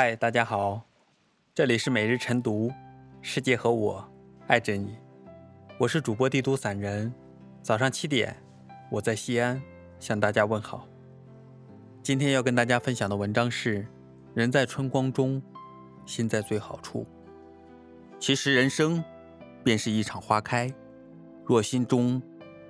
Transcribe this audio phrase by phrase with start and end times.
[0.00, 0.80] 嗨，大家好，
[1.52, 2.70] 这里是每日晨读，
[3.20, 4.08] 世界和我
[4.46, 4.96] 爱着你，
[5.76, 7.12] 我是主播地图散人。
[7.64, 8.40] 早上七点，
[8.92, 9.60] 我在西安
[9.98, 10.86] 向大家问好。
[12.00, 13.84] 今天要跟大家分享的文章是：
[14.34, 15.42] 人在春光中，
[16.06, 17.04] 心在最好处。
[18.20, 19.02] 其实人生
[19.64, 20.72] 便是一场花开，
[21.44, 22.22] 若心中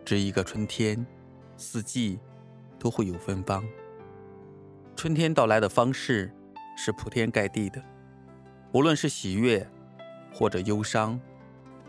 [0.02, 1.06] 只一个春天，
[1.58, 2.18] 四季
[2.78, 3.62] 都会有芬芳。
[4.96, 6.32] 春天到来的方式。
[6.80, 7.82] 是铺天盖地的，
[8.70, 9.68] 无论是喜悦
[10.32, 11.20] 或者忧伤，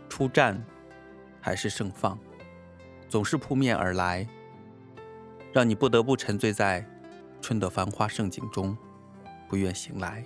[0.08, 0.60] 出战
[1.40, 2.18] 还是盛放，
[3.08, 4.26] 总是扑面而来，
[5.52, 6.84] 让你不得不沉醉在
[7.40, 8.76] 春的繁花盛景中，
[9.48, 10.24] 不愿醒来。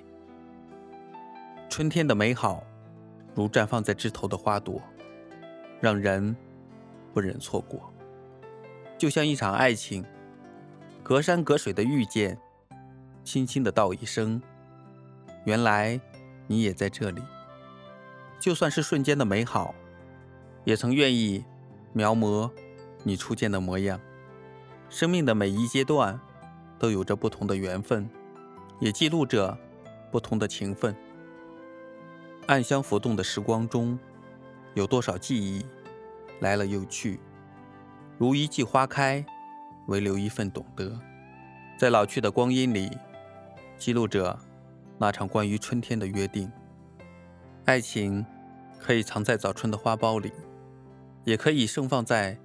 [1.68, 2.64] 春天的美好，
[3.34, 4.80] 如绽放在枝头的花朵，
[5.78, 6.34] 让人
[7.12, 7.92] 不忍错过。
[8.96, 10.02] 就像一场爱情，
[11.02, 12.38] 隔山隔水的遇见，
[13.24, 14.40] 轻轻的道一声。
[15.44, 16.00] 原来
[16.46, 17.22] 你也在这里，
[18.40, 19.74] 就算是瞬间的美好，
[20.64, 21.44] 也曾愿意
[21.92, 22.50] 描摹
[23.02, 24.00] 你初见的模样。
[24.88, 26.18] 生命的每一阶段
[26.78, 28.08] 都有着不同的缘分，
[28.80, 29.56] 也记录着
[30.10, 30.94] 不同的情分。
[32.46, 33.98] 暗香浮动的时光中，
[34.74, 35.64] 有多少记忆
[36.40, 37.20] 来了又去？
[38.18, 39.24] 如一季花开，
[39.88, 40.98] 唯留一份懂得，
[41.78, 42.90] 在老去的光阴里，
[43.76, 44.38] 记录着。
[44.98, 46.50] 那场关于春天的约定，
[47.64, 48.24] 爱情
[48.78, 50.32] 可以藏在早春的花苞里，
[51.24, 52.38] 也可以盛放在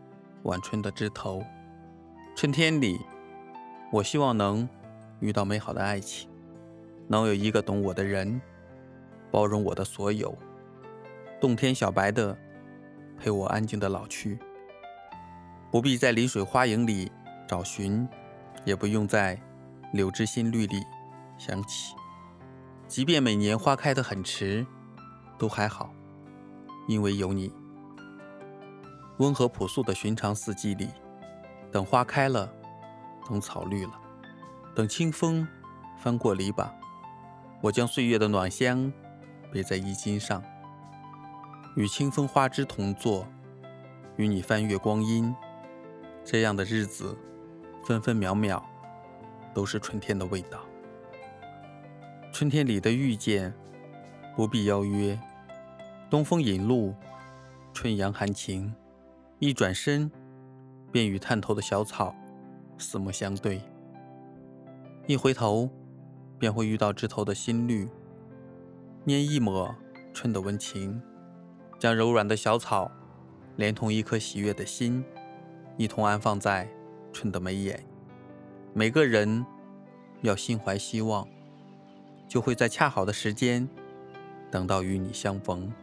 [0.44, 1.44] 晚春的枝头。
[2.36, 3.00] 春天里，
[3.91, 4.67] 我希望能
[5.19, 6.30] 遇到美好的爱情，
[7.08, 8.41] 能有一个懂我的人，
[9.30, 10.36] 包容我的所有，
[11.39, 12.36] 洞天小白的
[13.19, 14.39] 陪我安静的老去。
[15.72, 17.11] 不必在临水花影里
[17.47, 18.08] 找寻，
[18.66, 19.39] 也不用在
[19.94, 20.81] 柳枝新绿里
[21.38, 21.94] 想起。
[22.89, 24.66] 即便每年花开得很迟，
[25.38, 25.94] 都还好，
[26.88, 27.53] 因为有你。
[29.19, 30.89] 温和朴素的寻常四季里，
[31.72, 32.51] 等花开了，
[33.29, 33.91] 等草绿了，
[34.73, 35.47] 等清风
[36.00, 36.67] 翻过篱笆，
[37.61, 38.91] 我将岁月的暖香
[39.51, 40.41] 别在衣襟上，
[41.75, 43.27] 与清风花枝同坐，
[44.16, 45.31] 与你翻阅光阴。
[46.25, 47.16] 这样的日子，
[47.85, 48.66] 分分秒秒
[49.53, 50.59] 都是春天的味道。
[52.31, 53.53] 春天里的遇见，
[54.35, 55.19] 不必邀约。
[56.09, 56.94] 东风引路，
[57.73, 58.73] 春阳含情，
[59.40, 60.09] 一转身，
[60.91, 62.16] 便与探头的小草
[62.78, 63.62] 四目相对。
[65.06, 65.69] 一回头，
[66.38, 67.89] 便会遇到枝头的新绿，
[69.06, 69.75] 拈一抹
[70.13, 71.01] 春的温情，
[71.78, 72.89] 将柔软的小草，
[73.57, 75.03] 连同一颗喜悦的心，
[75.78, 76.69] 一同安放在
[77.12, 77.84] 春的眉眼。
[78.73, 79.45] 每个人
[80.22, 81.28] 要心怀希望。
[82.29, 83.67] 就会在恰好的时间，
[84.51, 85.73] 等到与你相逢。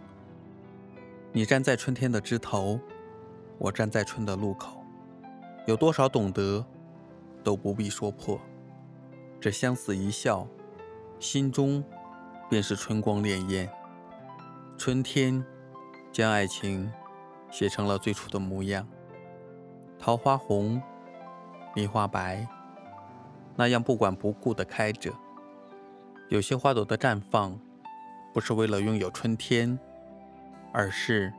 [1.32, 2.78] 你站在春天的枝头，
[3.58, 4.80] 我站在春的路口，
[5.66, 6.64] 有多少懂得，
[7.42, 8.40] 都不必说破，
[9.40, 10.46] 只相似一笑，
[11.18, 11.82] 心中
[12.48, 13.68] 便是春光潋滟。
[14.78, 15.44] 春天
[16.12, 16.90] 将爱情
[17.50, 18.86] 写成了最初的模样，
[19.98, 20.80] 桃花红，
[21.74, 22.46] 梨花白，
[23.56, 25.12] 那样不管不顾的开着。
[26.28, 27.56] 有些花朵的绽放，
[28.34, 29.78] 不是为了拥有春天，
[30.72, 31.32] 而是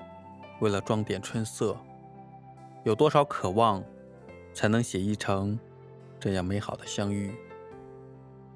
[0.61, 1.75] 为了装点春色。
[2.85, 3.83] 有多少渴望，
[4.53, 5.59] 才能写意成
[6.17, 7.35] 这样美好的相遇？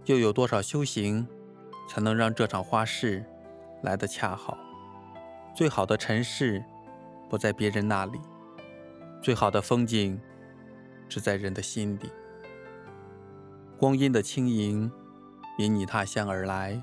[0.06, 1.28] 又有多少修行，
[1.90, 3.26] 才能让这场花事
[3.84, 4.58] 来得恰好？
[5.54, 6.64] 最好的尘世，
[7.30, 8.20] 不在别人那里；
[9.22, 10.18] 最好的风景，
[11.10, 12.10] 只在人的心里。
[13.78, 14.90] 光阴的轻盈。
[15.62, 16.82] 引你踏香而来，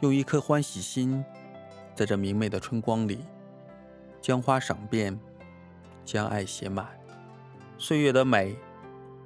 [0.00, 1.24] 用一颗欢喜心，
[1.94, 3.20] 在这明媚的春光里，
[4.20, 5.18] 将花赏遍，
[6.04, 6.88] 将爱写满。
[7.78, 8.56] 岁月的美，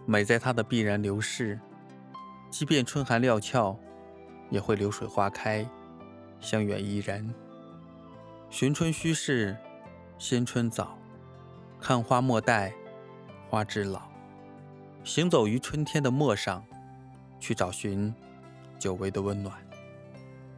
[0.05, 1.59] 美在它的必然流逝。
[2.51, 3.77] 即便春寒料峭，
[4.51, 5.67] 也会流水花开，
[6.41, 7.33] 香远怡人。
[8.51, 9.57] 寻春须是
[10.19, 10.99] 先春早，
[11.81, 12.73] 看花莫待
[13.49, 14.03] 花枝老。
[15.05, 16.65] 行走于春天的陌上，
[17.39, 18.13] 去找寻。
[18.81, 19.55] 久违的温暖，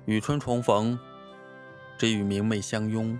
[0.04, 0.96] 与春重逢，
[1.98, 3.19] 只与明媚相拥，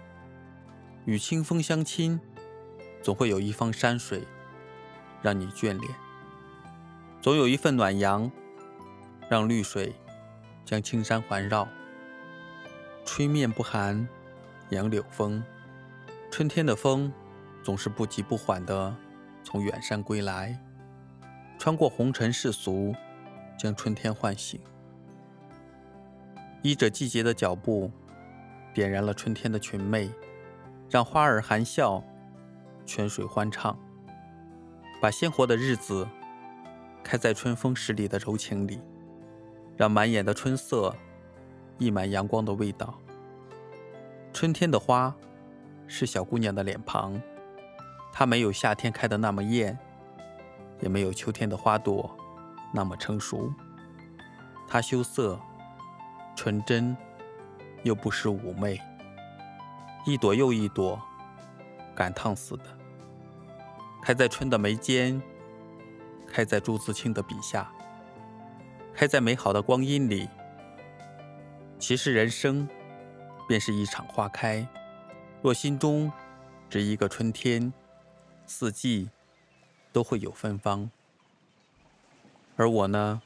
[1.05, 2.21] 与清风相亲，
[3.03, 4.23] 总会有一方山水
[5.21, 5.93] 让你眷恋，
[7.21, 8.31] 总有一份暖阳
[9.29, 9.93] 让绿水
[10.65, 11.67] 将青山环绕。
[13.05, 14.09] 吹面不寒
[14.71, 15.43] 杨柳风，
[16.31, 17.13] 春天的风
[17.65, 18.95] 总是不急不缓地
[19.43, 20.57] 从远山归来，
[21.59, 22.95] 穿过红尘世俗，
[23.59, 24.61] 将春天唤醒。
[26.63, 27.91] 依着季节的脚步，
[28.73, 30.09] 点燃了春天的群魅，
[30.89, 32.03] 让花儿含笑，
[32.87, 33.77] 泉水欢唱，
[35.01, 36.07] 把鲜活的日子
[37.03, 38.81] 开在春风十里的柔情里，
[39.77, 40.95] 让满眼的春色
[41.79, 42.97] 溢满阳光的味道。
[44.33, 45.13] 春天的花
[45.89, 47.21] 是小姑娘的脸庞，
[48.13, 49.77] 它没有夏天开的那么艳，
[50.81, 52.17] 也没有秋天的花朵
[52.73, 53.53] 那么成熟，
[54.69, 55.37] 它羞涩。
[56.35, 56.97] 纯真，
[57.83, 58.81] 又不失妩媚。
[60.05, 61.01] 一朵又一朵，
[61.95, 62.65] 感叹似的，
[64.03, 65.21] 开在春的眉间，
[66.27, 67.71] 开在朱自清的笔下，
[68.93, 70.29] 开在美好的光阴里。
[71.79, 72.69] 其实人生，
[73.47, 74.67] 便是一场花开。
[75.41, 76.11] 若心中
[76.69, 77.73] 只一个春天，
[78.47, 79.09] 四季
[79.93, 80.91] 都会有芬芳。
[82.57, 83.23] 而我呢，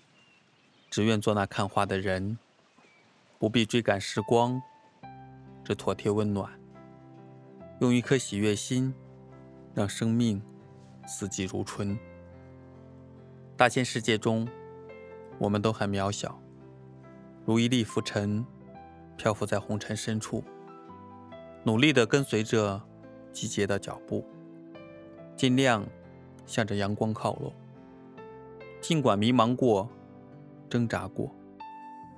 [0.91, 2.38] 只愿做那看花的人。
[3.38, 4.61] 不必追赶时光，
[5.62, 6.50] 只妥帖温暖。
[7.81, 8.94] 用一颗喜悦心，
[9.75, 10.41] 让生命
[11.06, 11.99] 四季如春。
[13.55, 14.49] 大千世界中，
[15.38, 16.41] 我们都很渺小，
[17.44, 18.44] 如一粒浮尘，
[19.19, 20.43] 漂浮在红尘深处。
[21.62, 22.81] 努力地跟随着
[23.33, 24.25] 季节的脚步，
[25.37, 25.87] 尽量
[26.47, 27.53] 向着阳光靠拢。
[28.81, 29.91] 尽管迷茫过，
[30.71, 31.35] 挣扎过，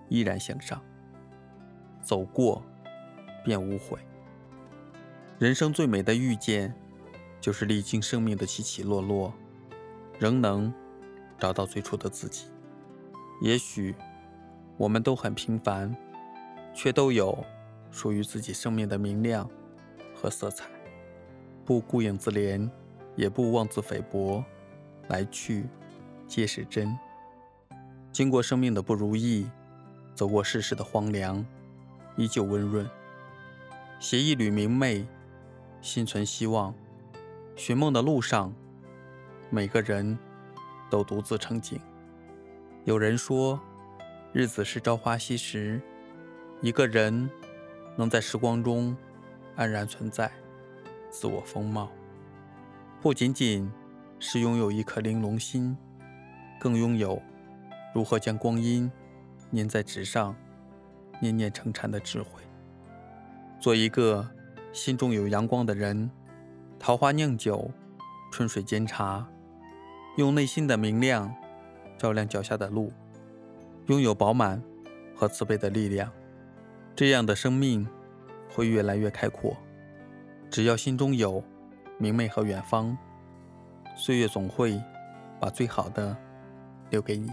[0.09, 0.81] 依然向上。
[2.09, 2.63] 走过，
[3.45, 3.99] 便无悔。
[5.39, 6.75] 人生最美的遇见，
[7.39, 9.31] 就是历经生命的起起落落，
[10.19, 10.73] 仍能
[11.39, 12.47] 找到最初的自己。
[13.43, 13.95] 也许
[14.79, 15.95] 我们都很平凡，
[16.73, 17.45] 却都有
[17.91, 19.47] 属于自己生命的明亮
[20.15, 20.65] 和色彩。
[21.67, 22.67] 不顾影自怜，
[23.17, 24.43] 也不妄自菲薄，
[25.09, 25.67] 来去
[26.27, 26.99] 皆是真。
[28.11, 29.47] 经过生命的不如意，
[30.15, 31.45] 走过世事的荒凉。
[32.19, 32.85] 依旧温润，
[34.01, 35.07] 携一缕明媚，
[35.81, 36.75] 心存希望。
[37.55, 38.53] 寻梦的路上，
[39.51, 40.19] 每个人
[40.91, 41.81] 都独自成景。
[42.85, 43.61] 有人说，
[44.33, 45.81] 日子是朝花夕拾，
[46.61, 47.31] 一个人
[47.95, 48.97] 能在时光中
[49.55, 50.29] 安然存在，
[51.11, 51.89] 自我风貌，
[53.01, 53.71] 不仅仅
[54.19, 55.77] 是拥有一颗玲珑心，
[56.59, 57.23] 更拥有
[57.95, 58.91] 如何将光阴
[59.53, 60.35] 粘在纸上。
[61.21, 62.43] 念念成禅的智慧，
[63.61, 64.29] 做一个
[64.73, 66.11] 心中有阳光的人。
[66.79, 67.69] 桃花酿酒，
[68.31, 69.27] 春水煎茶，
[70.17, 71.35] 用内心的明亮
[71.99, 72.93] 照亮脚下的路，
[73.87, 74.63] 拥有饱满
[75.17, 76.09] 和慈悲的力量。
[76.95, 77.85] 这样的生命
[78.49, 79.57] 会越来越开阔。
[80.51, 81.43] 只要心中有
[81.99, 82.97] 明媚和远方，
[83.97, 84.81] 岁月总会
[85.41, 86.17] 把最好的
[86.91, 87.29] 留给你。